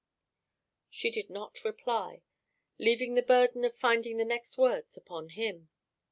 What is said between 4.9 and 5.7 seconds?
upon him.